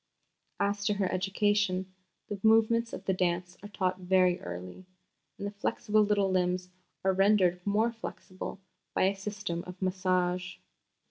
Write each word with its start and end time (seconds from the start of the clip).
As 0.59 0.83
to 0.85 0.95
her 0.95 1.11
education, 1.11 1.93
the 2.27 2.39
movements 2.41 2.91
of 2.91 3.05
the 3.05 3.13
dance 3.13 3.55
are 3.61 3.69
taught 3.69 3.99
very 3.99 4.41
early, 4.41 4.87
and 5.37 5.45
the 5.45 5.51
flexible 5.51 6.01
little 6.01 6.31
limbs 6.31 6.69
are 7.05 7.13
rendered 7.13 7.61
more 7.67 7.91
flexible 7.91 8.59
by 8.95 9.03
a 9.03 9.15
system 9.15 9.63
of 9.67 9.79
massage. 9.79 10.57